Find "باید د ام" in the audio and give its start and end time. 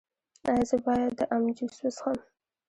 0.85-1.43